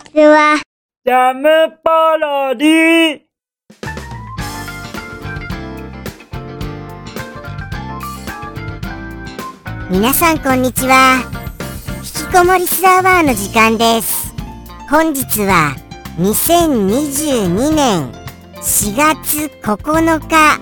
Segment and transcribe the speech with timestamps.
[0.00, 0.60] ちは。
[1.04, 1.48] ジャム
[1.82, 3.20] パロディ
[9.90, 11.22] 皆さんこんにちは。
[11.98, 14.34] 引きこもりスラーバーの時間です。
[14.88, 15.74] 本日は
[16.18, 18.12] 2022年
[18.56, 20.60] 4月9日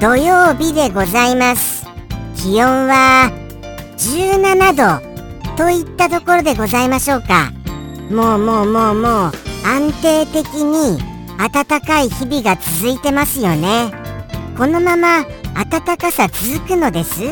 [0.00, 1.86] 土曜日でございます。
[2.36, 3.30] 気温は
[3.96, 7.52] 17度といったところでございましょうか。
[8.10, 9.32] もうもうもうもう
[9.66, 10.98] 安定的に
[11.38, 13.92] 暖かい日々が続いてますよね。
[14.56, 15.24] このまま
[15.54, 17.22] 暖かさ続くのです？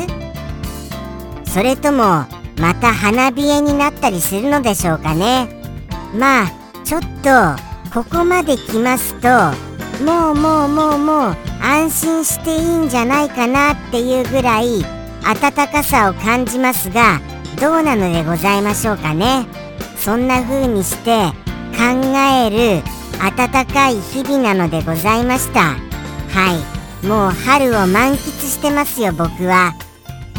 [1.45, 2.25] それとも
[2.59, 5.47] また花冷えになったりするのでしょうかね？
[6.15, 6.51] まあ
[6.83, 7.29] ちょっと
[7.93, 9.29] ここまで来ますと
[10.03, 14.83] もうもうもうもう安心していいんじゃないかなっていうぐらい
[15.23, 17.21] 暖かさを感じますが
[17.61, 19.45] どうなのでございましょうかね？
[19.97, 21.27] そんな風にして
[21.77, 21.83] 考
[22.17, 22.83] える
[23.37, 25.61] 暖かい日々なのでございました。
[25.61, 25.77] は
[27.01, 27.05] い。
[27.05, 29.73] もう春を満喫してますよ僕は。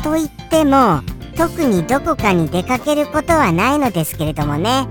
[0.02, 1.00] と言っても
[1.36, 4.86] 特にどこかに出かけることはないのですけれどもね。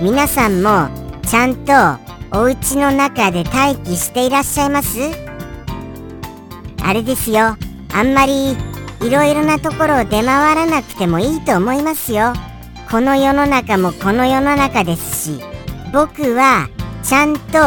[0.00, 0.88] 皆さんも
[1.22, 1.72] ちゃんと
[2.32, 4.98] お家の中で待機していらっしゃいます？
[6.82, 7.56] あれですよ。
[7.92, 12.32] あんまりいろいろなところを出回らなくてもいいと思いますよ。
[12.94, 15.40] この世の中もこの世の中ですし
[15.92, 16.68] 僕は
[17.02, 17.58] ちゃんと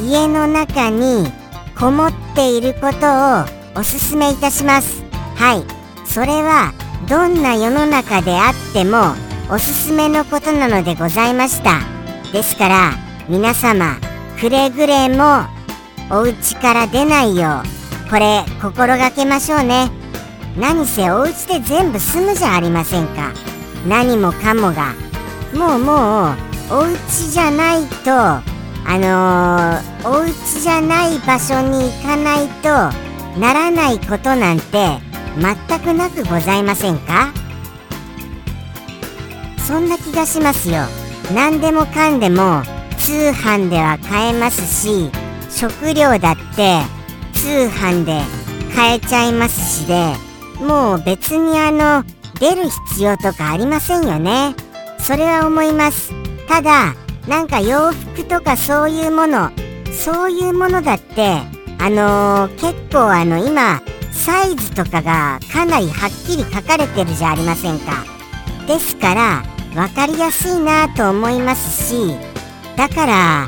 [0.00, 1.32] 家の中に
[1.76, 5.02] こもっていることをおすすめいたします。
[5.34, 5.64] はい。
[6.06, 6.72] それは
[7.08, 9.14] どんな世の中であっても
[9.52, 11.80] おすすめのことなのでございました。
[12.32, 12.92] ですから
[13.28, 13.96] 皆様
[14.38, 15.44] くれぐれも
[16.08, 17.62] お家から出ないよ
[18.06, 19.90] うこれ心がけましょうね。
[20.56, 23.32] 何せお家で全部住むじゃありませんか。
[23.86, 24.94] 何もかもが。
[25.54, 26.36] もうもう
[26.70, 28.42] お家じゃないとあ
[28.88, 32.68] のー、お家じゃない場所に行かないと
[33.38, 34.98] ならないことなんて
[35.38, 37.32] 全くなくございませんか？
[39.58, 40.84] そんな気がしますよ。
[41.34, 42.62] 何でもかんでも
[42.98, 45.10] 通販では買えますし
[45.50, 46.80] 食料だって
[47.34, 48.20] 通販で
[48.74, 50.14] 買えちゃいますしで
[50.60, 52.04] もう別にあの
[52.42, 54.56] 出る必要とかありませんよね。
[54.98, 56.12] それは思います。
[56.48, 56.96] ただ
[57.28, 59.52] なんか洋服とかそういうもの
[59.92, 61.38] そういうものだって
[61.78, 68.04] あのー、結構あの今サイズとかがかなりはっきり書かれてるじゃありませんか。
[68.66, 72.16] ですから分かりやすいなと思いますし
[72.76, 73.46] だから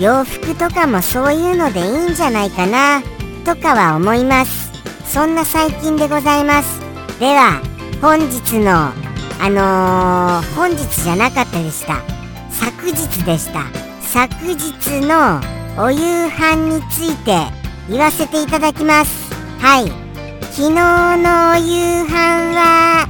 [0.00, 3.02] 洋服とかもそういうのでいいんじゃないかな
[3.44, 4.72] とかは思います。
[5.04, 6.80] そんな最近でございます。
[7.20, 8.92] では本日の
[9.38, 12.02] あのー、本日じゃなかったでした。
[12.50, 13.64] 昨日でした。
[14.00, 15.40] 昨日の
[15.82, 17.46] お夕飯について
[17.88, 19.34] 言わせていただきます。
[19.60, 19.88] はい。
[20.52, 22.12] 昨日のお夕飯
[22.54, 23.06] は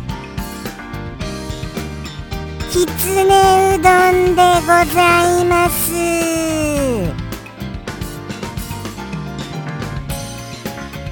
[2.71, 5.93] きつねうどんでございます。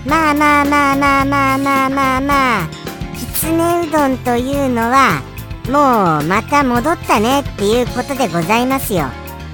[0.06, 2.83] まあまあまあまあまあまあまあまあき
[3.44, 5.20] つねうどんというのは
[5.66, 9.02] もうまた戻ったねっていうことでございますよ。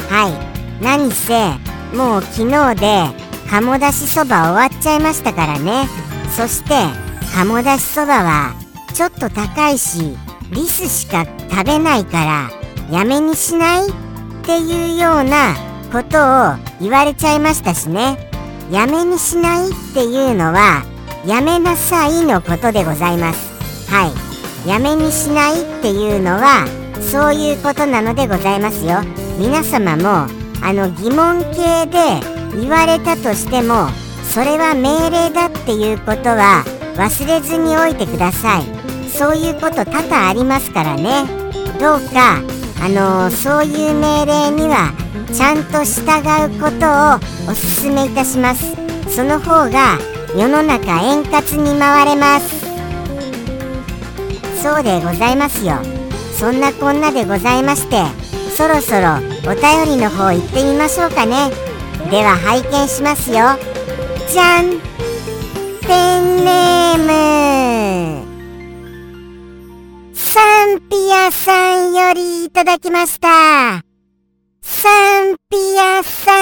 [0.09, 0.83] はい。
[0.83, 1.51] 何せ
[1.95, 3.05] もう昨日で
[3.51, 5.89] 鴨だしそば終わっちゃいましたからね。
[6.37, 6.71] そして
[7.35, 8.55] 鴨だしそばは
[8.95, 10.17] ちょっと高いし
[10.53, 13.93] リスしか食べないからやめにしないっ
[14.45, 15.55] ていうような
[15.93, 18.31] ことを言われちゃいましたしね。
[18.71, 20.85] やめにしないっていうのは
[21.27, 23.50] やめなさいのことでございます。
[23.91, 24.69] はい。
[24.69, 26.67] やめにしないっていうのは
[27.01, 29.01] そういうことなのでございますよ。
[29.39, 30.27] 皆様も
[30.63, 32.21] あの疑問形で
[32.61, 33.89] 言われたとしても
[34.23, 36.63] それは命令だっていうことは
[36.97, 38.65] 忘れずにおいてください。
[39.09, 41.25] そういうこと多々ありますからね。
[41.81, 42.41] どうか
[42.83, 44.93] あの、そういう命令には
[45.35, 48.75] ちゃんと従うことをおすすめいたします。
[49.09, 49.99] その方が
[50.37, 52.70] 世の中円滑に回れます。
[54.63, 55.77] そうでございますよ。
[56.39, 58.03] そんなこんなでございまして
[58.57, 59.17] そろそろ
[59.51, 61.51] お便りの方行ってみましょうかね。
[62.11, 63.37] では拝見しますよ。
[64.29, 64.81] じゃん。
[65.81, 68.31] ペンネーム。
[70.15, 73.83] サンピアさんよりいただきました。
[74.63, 74.89] サ
[75.25, 76.33] ンピアさ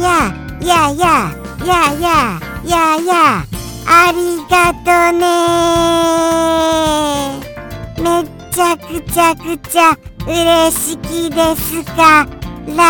[0.00, 1.30] ややや
[1.64, 3.44] やややや
[3.86, 4.18] あり
[4.48, 5.20] がとね。
[8.02, 12.26] めっちゃくちゃくちゃ嬉しきですか
[12.68, 12.80] ら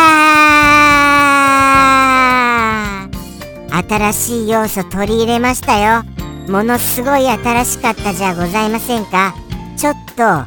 [3.88, 6.04] 新しい要素取り入れましたよ。
[6.48, 9.34] ものすごい新しかったじゃございませんか。
[9.76, 10.46] ちょっとラ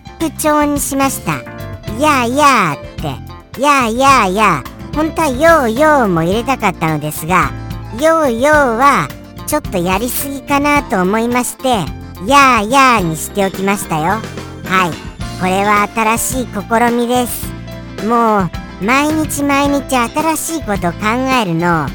[0.18, 1.32] プ調にしました。
[1.98, 3.06] やあやあって。
[3.60, 7.50] やあやあやあ本当はようようも入れたかったのですが
[8.00, 9.08] ようようは
[9.46, 14.20] ちょっとやりすぎかなと思いましてやあやあにしておきましたよ。
[14.64, 15.12] はい。
[15.40, 17.46] これは新しい試みです。
[18.06, 20.98] もう毎日毎日新しいことを考
[21.42, 21.88] えるの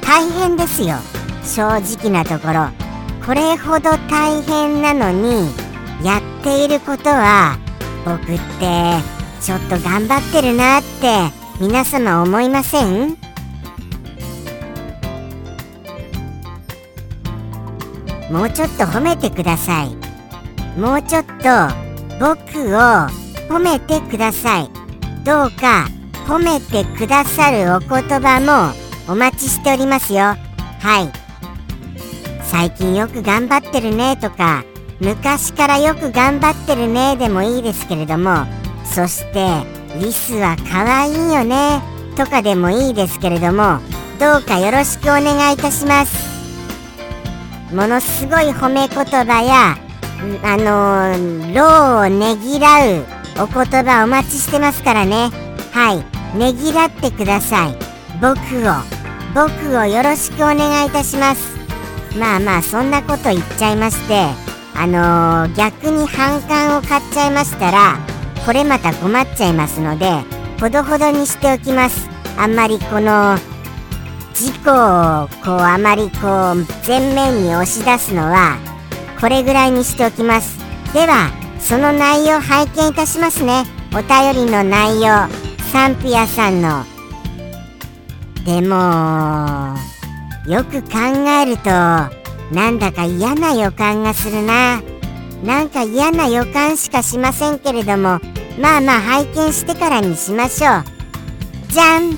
[0.00, 0.96] 大変ですよ。
[1.42, 2.68] 正直なところ。
[3.26, 5.50] これほど大変なのに
[6.04, 7.56] やっていることは
[8.04, 8.26] 僕っ
[8.58, 9.00] て
[9.40, 13.16] ちょっと頑張ってるなって皆様思いません？
[18.30, 19.96] もうちょっと褒めてください。
[20.78, 21.32] もうちょっと
[22.18, 22.78] 僕を
[23.48, 24.70] 褒めてください。
[25.24, 25.86] どうか
[26.26, 27.88] 褒めてくださるお言
[28.20, 30.20] 葉もお待ちしておりますよ。
[30.20, 31.12] はい。
[32.44, 34.64] 最近よく頑張ってるねとか
[35.00, 38.46] 昔からよく頑張ってるねでもいいですけれども
[38.84, 39.64] そして
[40.00, 41.80] リスは可愛いよね。
[42.16, 43.78] とかでもいいですけれども
[44.20, 46.32] どうかよろしくお願いいたします。
[47.74, 49.76] ものすごい褒め言葉や
[50.44, 53.04] あのー、労をねぎらう
[53.38, 55.30] お言葉お待ちしてますからね。
[55.72, 56.36] はい。
[56.36, 57.76] ねぎらってください。
[58.20, 59.02] 僕を。
[59.34, 61.52] 僕をよろしくお願いいたします。
[62.18, 64.26] まあまあそんなこと言っちゃいまして
[64.74, 68.11] あのー、逆に反感を買っちゃいましたら
[68.44, 70.10] これまた困っちゃいますので
[70.60, 72.08] ほどほどにしておきます。
[72.36, 73.36] あんまりこの
[74.34, 78.58] 事故をこうあまりこう前面に押し出すのは
[79.20, 80.58] これぐらいにしておきます。
[80.92, 81.30] では
[81.60, 83.64] その内容拝見いたしますね。
[83.94, 85.28] お便りの内容
[85.72, 86.84] サンピアさんの
[88.44, 89.76] でも
[90.46, 90.98] よく考
[91.40, 94.82] えるとなんだか嫌な予感がするな。
[95.44, 98.20] なんか嫌な予感しかしませんけれども
[98.58, 100.84] まあまあ拝見してからにしましょう。
[101.68, 102.10] じゃん。
[102.10, 102.16] わ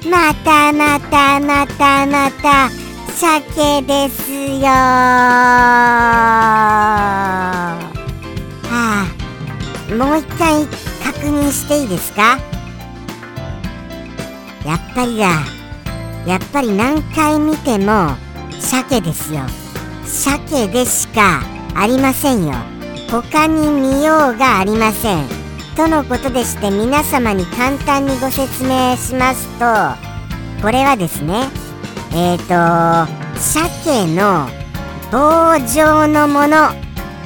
[0.00, 0.10] ー。
[0.10, 2.70] またまたまたまた
[3.14, 4.70] 鮭ですよは
[8.70, 9.06] あ
[9.94, 10.66] もう一回
[11.02, 12.38] 確認していいですか？
[14.64, 15.53] やっぱりだ。
[16.26, 18.16] やっぱり何回見ても
[18.60, 19.40] 鮭ですよ。
[20.04, 21.42] 鮭でしか
[21.74, 22.54] ありませんよ。
[23.10, 25.44] 他に見ようがありません。
[25.76, 29.64] とのことでして皆様に簡単にご説明しますと
[30.62, 31.48] これはですね
[32.12, 34.48] えっ、ー、と鮭の
[35.10, 36.68] 棒状のもの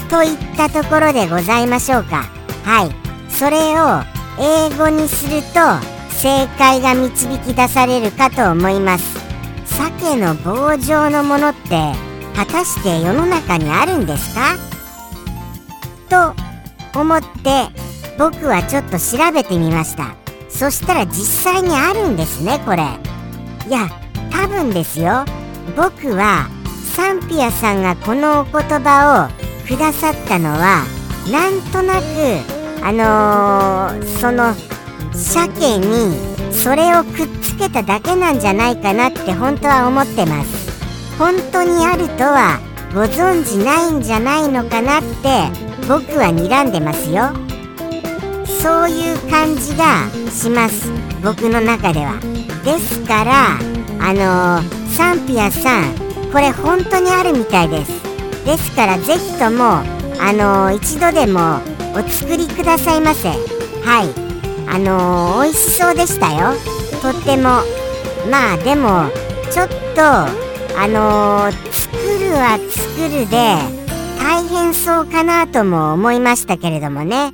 [0.08, 2.24] といったところでございましょうか。
[2.64, 3.08] はい。
[3.30, 4.02] それを
[4.40, 9.04] 英語にすると正解が導き出されるかと思います。
[9.66, 11.92] 鮭の棒状のものって
[12.34, 14.56] 果たして世の中にあるんですか？
[16.08, 17.26] と思って
[18.18, 20.16] 僕はちょっと調べてみました。
[20.48, 22.82] そしたら実際にあるんですねこれ。
[23.68, 23.88] いや
[24.32, 25.24] 多分ですよ。
[25.76, 26.48] 僕は
[26.96, 30.84] サンピアさんがこのお言葉をくださったのは
[31.30, 32.04] なんとなく
[32.82, 34.52] あのー、その
[35.18, 36.16] 鮭に
[36.52, 40.68] それをくっつけただけなんじゃないかなって本当は思ってます。
[41.18, 42.60] 本当にあるとは
[42.94, 45.50] ご存知ないんじゃないのかなって
[45.88, 47.32] 僕は睨んでますよ。
[48.62, 50.90] そういう感じがします。
[51.22, 52.20] 僕の中では。
[52.64, 53.58] ですから
[54.00, 55.94] あのー、サンピアさん
[56.32, 57.90] これ本当にあるみたいです。
[58.44, 59.82] ですからぜひとも
[60.20, 61.60] あのー、一度でも
[61.94, 63.30] お作りくださいませ。
[63.84, 64.27] はい。
[64.70, 66.52] あのー、美味しそうでしたよ。
[67.02, 67.62] とっても。
[68.30, 69.10] まあでも
[69.50, 73.78] ちょっとあのー、作るは作るで
[74.18, 77.32] 大変そうかなとも思いましたけれどもね。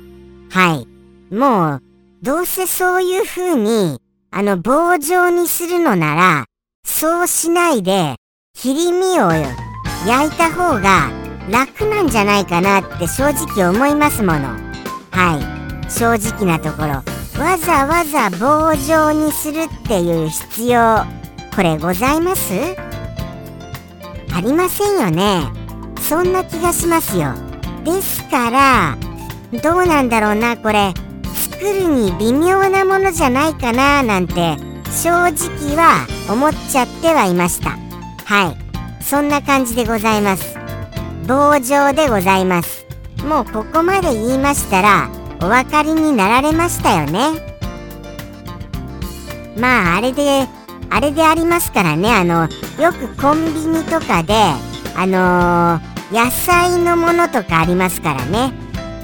[0.49, 0.87] はい。
[1.33, 1.81] もう
[2.21, 3.99] どうせそういう風に
[4.31, 6.45] あの棒状にするのなら
[6.85, 8.15] そうしないで
[8.53, 9.31] 切り身を
[10.07, 11.09] 焼いた方が
[11.49, 14.49] 楽なんじゃないかなって正直思いますもの。
[15.11, 15.39] は
[15.87, 15.89] い。
[15.91, 17.14] 正直なところ。
[17.39, 21.05] わざわざ棒状にするっていう必要
[21.53, 22.53] これございます？
[24.33, 25.43] ありませんよね。
[26.01, 27.33] そんな気がしますよ。
[27.83, 28.97] ですから
[29.63, 30.93] どうなんだろうなこれ。
[31.33, 34.57] 作るに微妙なものじゃないかななんて
[34.91, 37.77] 正直は思っちゃってはいました。
[38.25, 39.03] はい。
[39.03, 40.57] そんな感じでございます。
[41.27, 42.85] 棒状でございます。
[43.25, 45.09] もうここまで言いましたら
[45.41, 47.29] お分かりになられましたよね。
[49.57, 50.47] まああれで
[50.89, 52.13] あれでありますからね。
[52.13, 52.47] あの
[52.81, 54.33] よくコンビニとかで
[54.95, 58.53] あのー、野菜のものとかありますからね。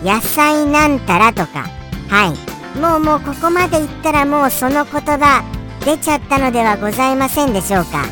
[0.03, 1.65] 野菜なんたらとか。
[2.09, 2.33] は
[2.75, 2.79] い。
[2.79, 5.43] もうもうここまでいったらもうその言葉
[5.83, 8.05] 出ちゃったのではございませんでしょうか。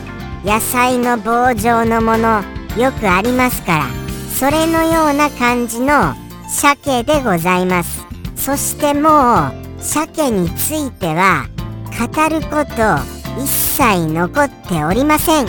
[0.44, 2.44] 野菜の棒状のもの
[2.78, 3.86] よくありますから。
[4.34, 6.14] それのような感じの
[6.48, 8.09] 鮭でございます。
[8.40, 11.46] そしてもう鮭については
[11.92, 15.48] 語ること一切残っておりません。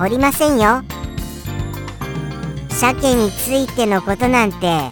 [0.00, 0.82] おりませんよ。
[2.70, 4.90] 鮭についてのことなんて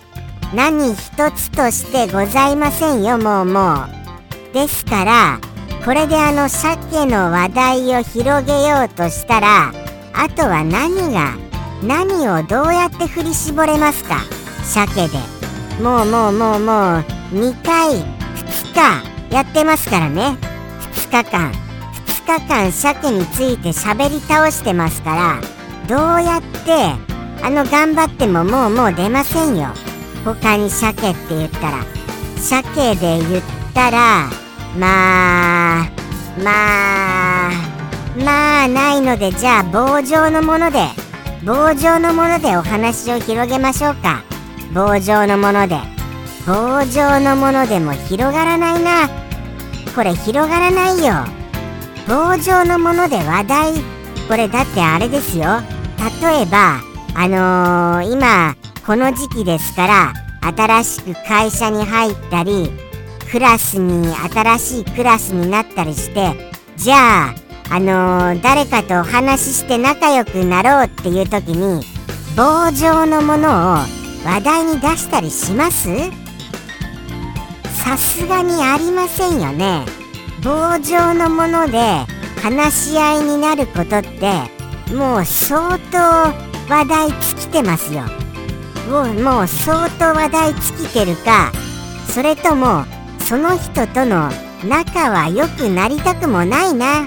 [0.54, 3.74] 何一つとしてございませんよもうも
[4.52, 4.54] う。
[4.54, 5.40] ですから
[5.84, 9.72] これであの鮭の話題を広げようとしたら
[10.12, 11.49] あとは何が
[11.82, 14.20] 何をどうやって振り絞れますか？
[14.64, 15.18] 鮭で。
[15.82, 17.04] もうもうもうもう。
[17.32, 18.02] 2回2
[18.74, 20.36] 日やってますからね。
[21.10, 21.52] 2日間。
[22.26, 25.40] 2日間鮭について喋り倒してますから。
[25.88, 26.92] どうやって
[27.42, 29.68] あの頑張ってももうもう出ませんよ。
[30.24, 31.84] 他に鮭って言ったら。
[32.36, 34.28] 鮭で言ったら
[34.78, 35.90] まあ
[36.42, 37.50] まあ
[38.18, 40.80] まあないのでじゃあ棒状のもので。
[41.44, 44.22] 棒状のものでお話を広げましょうか。
[44.74, 45.76] 棒状のもので。
[46.46, 49.08] 棒状のものでも広がらないな。
[49.94, 51.14] これ広がらないよ。
[52.06, 53.72] 棒状のもので話題。
[54.28, 55.46] これだってあれですよ。
[56.22, 56.80] 例えば
[57.14, 58.54] あのー、今
[58.86, 60.12] この時期ですから
[60.56, 62.70] 新しく会社に入ったり
[63.30, 66.32] クラスに新しいクラスになったりして
[66.76, 67.34] じゃあ
[67.72, 71.84] あのー、誰かとお話しして仲良くなろうっていう時に
[72.36, 73.76] 棒状のものを
[74.24, 75.88] 話題に出したりします？
[77.84, 79.84] さすがにありませんよね。
[80.42, 81.78] 棒状のもので
[82.42, 84.32] 話し合いになることって
[84.92, 85.98] もう相当
[86.68, 88.02] 話題尽きてますよ。
[88.90, 91.52] もうもう相当話題尽きてるか
[92.08, 92.84] それとも
[93.20, 94.28] その人との
[94.64, 97.06] 仲は良くなりたくもないな。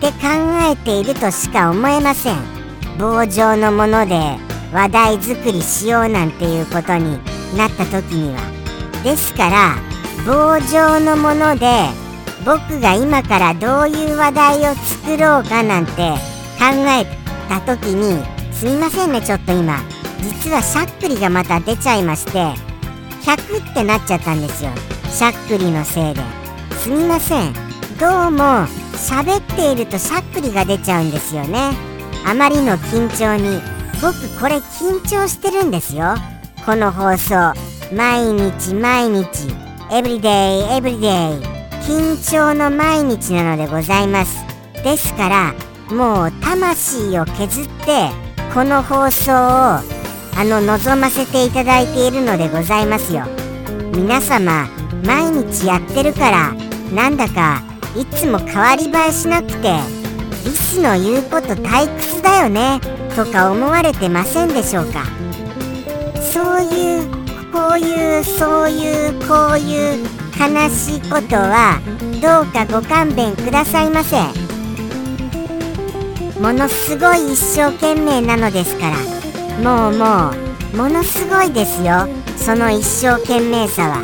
[0.00, 0.28] って考
[0.72, 2.36] えているとしか思えません。
[2.98, 4.18] 棒状のもので
[4.72, 7.18] 話題作りしようなんていうことに
[7.54, 8.40] なった時には。
[9.04, 9.76] ですから
[10.26, 11.84] 棒状のもので
[12.46, 15.92] 僕が今からどういう話題を作ろうかなんて
[16.58, 17.06] 考え
[17.48, 19.78] た時にすみませんねちょっと今。
[20.22, 22.32] 実はしゃっくりがまた出ちゃいまして
[23.22, 24.70] 100ってなっちゃったんですよ。
[25.10, 26.22] しゃっくりのせいで。
[26.78, 27.52] すみません。
[27.98, 31.72] どうも喋っているとしゃっくりが出ちゃうんですよね。
[32.26, 33.60] あまりの緊張に
[34.02, 36.14] 僕これ緊張してるんですよ。
[36.64, 37.54] この放送。
[37.94, 39.26] 毎日毎日。
[39.90, 41.10] エブリデイエブリデイ
[41.82, 44.44] 緊張の毎日なのでございます。
[44.84, 45.54] ですから
[45.90, 48.08] もう魂を削って
[48.54, 49.82] この放送をあ
[50.44, 53.24] の望ませていただいているのでございますよ。
[53.92, 54.68] 皆様
[55.04, 56.54] 毎日やってるから
[56.94, 59.78] なんだかいつも変わり映えしなくて
[60.44, 62.80] リスの言うこと退屈だよね
[63.16, 65.04] とか思われてませんでしょうか？
[66.32, 67.10] そういう
[67.52, 70.04] こういうそういうこういう
[70.38, 71.80] 悲しいことは
[72.22, 74.16] どうかご勘弁くださいませ。
[76.40, 78.96] ものすごい一生懸命なのですから。
[79.60, 80.30] もうも
[80.72, 83.98] うものすごいですよその一生懸命さは。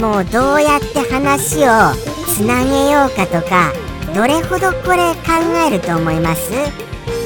[0.00, 3.72] もうどうやって話をつなげようかとか
[4.14, 6.52] どれほどこれ考えると思います？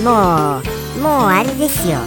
[0.05, 1.99] もうもうあれですよ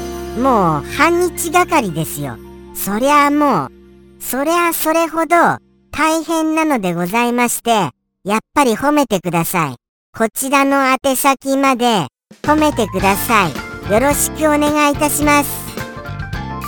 [0.42, 2.38] もう半日がかりですよ
[2.74, 3.72] そりゃあもう、
[4.22, 5.36] そりゃあそれほど
[5.92, 7.90] 大変なのでございまして、
[8.24, 9.76] やっぱり褒めてください。
[10.18, 12.08] こちらの宛先まで
[12.42, 13.92] 褒めてください。
[13.92, 15.50] よろしくお願いいたします。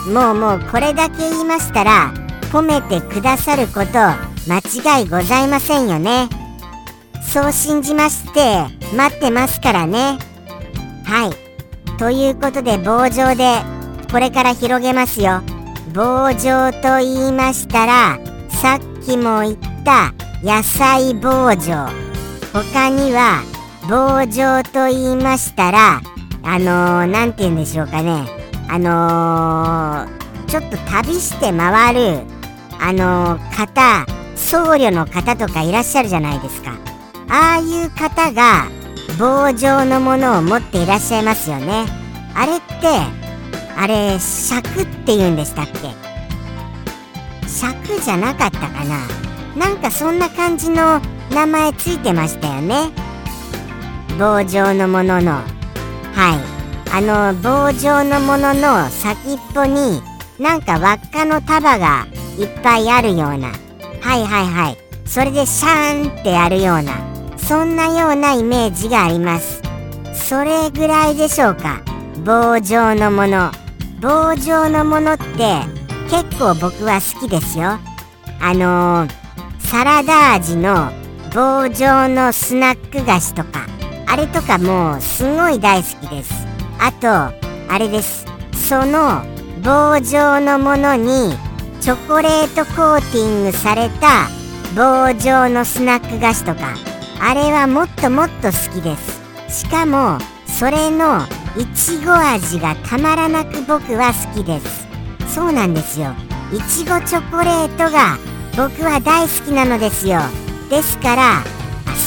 [0.09, 2.13] もうもうこれだけ言いましたら、
[2.51, 4.57] 褒めてくださること間
[4.99, 6.29] 違いございませんよね。
[7.21, 10.17] そう信じまして、待ってますからね。
[11.03, 11.97] はい。
[11.97, 13.61] ということで棒状で、
[14.11, 15.41] これから広げますよ。
[15.95, 21.87] 棒状と言いましたらさっきも言った野菜棒状
[22.51, 23.43] 他には
[23.87, 26.01] 棒状と言いましたら
[26.43, 28.25] あのー、て言うんでしょうかね
[28.67, 32.23] あのー、ちょっと旅して回る
[32.77, 36.77] あの方僧侶の方とかいらっしゃるじゃないですか。
[37.29, 38.67] ああいう方が
[39.17, 41.85] 棒状のものを持っていらっしゃいますよね。
[42.35, 42.75] あれって
[43.77, 45.93] あれ尺って言うんでしたっけ？
[47.47, 49.07] 尺じゃなかったかな？
[49.55, 50.99] なんかそんな感じの
[51.31, 52.91] 名前ついてましたよね。
[54.19, 55.31] 棒状のものの。
[55.31, 56.55] はい。
[56.93, 60.01] あの棒状のものの先っぽに
[60.39, 62.05] なんか輪っかの束が
[62.37, 63.51] いっぱいあるような。
[64.05, 64.77] はいはいはい。
[65.07, 66.93] それでシャーンってやるような
[67.37, 69.63] そんなようなイメージがあります。
[70.13, 71.81] それぐらいでしょうか。
[72.23, 73.51] 棒状のもの。
[73.99, 75.61] 棒状のものって
[76.11, 77.79] 結構僕は好きですよ。
[78.39, 79.11] あのー、
[79.59, 80.91] サラダ味の
[81.33, 83.65] 棒状のスナック菓子とか。
[84.05, 86.31] あれとかもうすごい大好きです。
[86.79, 87.09] あと
[87.73, 88.25] あれです。
[88.53, 89.25] その
[89.63, 91.35] 棒状のものに
[91.85, 94.27] チョコレートコーティングされた
[94.75, 96.73] 棒状のスナック菓子とか。
[97.21, 98.97] あれはもっともっと好きで
[99.47, 99.65] す。
[99.65, 101.19] しかもそれの
[101.55, 104.87] いちご味がたまらなく僕は好きです。
[105.27, 106.15] そうなんですよ。
[106.51, 108.17] いちごチョコレートが
[108.57, 110.21] 僕は大好きなのですよ。
[110.71, 111.43] ですからあ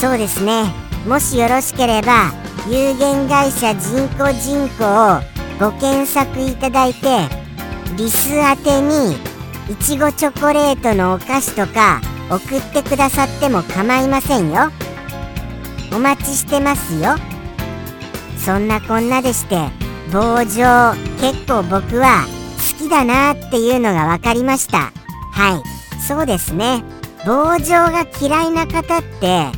[0.01, 0.65] そうですね。
[1.07, 2.33] もしよろしければ
[2.67, 5.21] 有限会社人工人口を
[5.57, 7.29] ご検索いただいて
[7.95, 9.28] リス宛てに
[9.69, 14.71] いちごチョコレートのお菓子とか送ってくださっても構いませんよ。
[15.93, 17.15] お待ちしてますよ。
[18.37, 19.69] そんなこんなでして
[20.11, 22.25] 棒状結構僕は
[22.79, 24.91] 好きだなっていうのが分かりました。
[25.31, 26.01] はい。
[26.01, 26.83] そうですね。
[27.23, 29.51] 棒状が嫌いな方って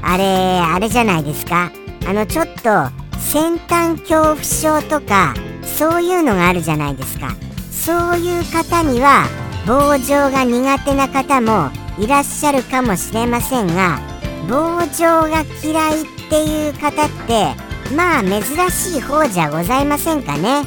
[0.00, 1.70] あれあれじゃないですか。
[2.06, 7.36] あのちょっと先端恐怖症とかそういうのがあるじゃないですか。
[7.70, 9.26] そういう方には
[9.68, 14.00] 棒状が苦手な方もいらっしゃるかもしれませんが
[14.48, 17.54] 棒状が嫌いっていう方って
[17.94, 20.62] まあ珍しい方じゃございませんかね。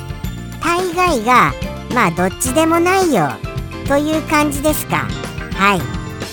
[0.64, 1.52] 大概が
[1.96, 3.30] まあどっちでもないよ
[3.88, 5.08] という感じですか。
[5.56, 5.82] はい。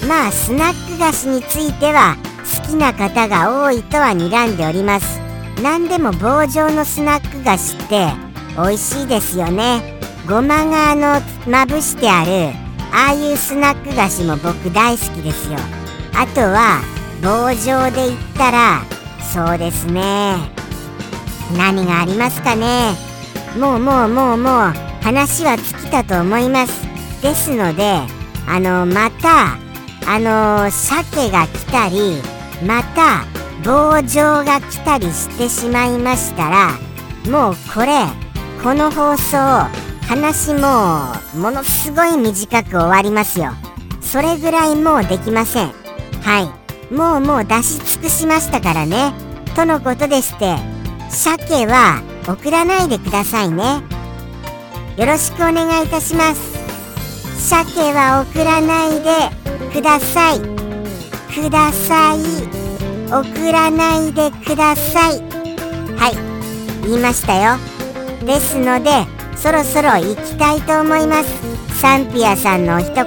[0.06, 2.16] まあスナック菓子については
[2.62, 5.20] 好きな方が多いとは睨んでおります。
[5.62, 8.08] 何でも棒状のスナック菓子って
[8.56, 9.97] 美味しいですよね。
[10.28, 12.54] ごまがあのまぶしてある
[12.92, 15.58] ああいうスナック菓子も僕大好きですよ。
[16.14, 16.82] あとは
[17.22, 18.82] 棒状で言ったら
[19.22, 20.34] そうですね。
[21.56, 22.92] 何がありますかね。
[23.58, 26.86] もうもうもうもう話は尽きたと思います。
[27.22, 28.00] ですので
[28.46, 29.56] あのまた
[30.06, 32.20] あの鮭が来たり
[32.66, 33.24] また
[33.64, 36.72] 棒状が来たりしてしまいましたら
[37.30, 38.04] もうこれ
[38.62, 43.52] この放送話もものすごい短く終わりますよ。
[44.00, 45.68] それぐらいもうできません。
[46.22, 46.40] は
[46.90, 46.94] い。
[46.94, 49.12] もうもう出し尽くしましたからね。
[49.54, 50.56] とのことでして。
[51.10, 53.82] 鮭は送らないでくださいね。
[54.96, 56.56] よろしくお願いいたします。
[57.50, 60.40] 鮭は送らないでください。
[60.40, 62.18] ください。
[63.12, 65.20] 送らないでください。
[65.98, 66.86] はい。
[66.86, 67.58] 言いましたよ。
[68.24, 71.80] ですのでそろそろ行きたいと思います。
[71.80, 73.04] サンピアさんの一言。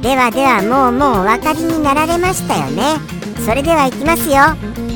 [0.00, 2.98] ではではもうもうお分かりになられましたよね。
[3.44, 4.36] それでは行きますよ。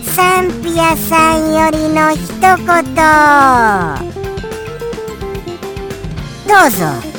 [0.04, 2.56] サンピアさんよりの一言。
[6.46, 7.13] どうぞ。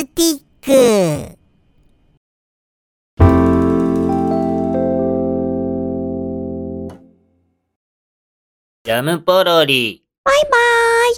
[0.00, 1.36] スティック
[8.82, 10.02] ジャムポロリ。
[10.24, 11.16] バイバーイ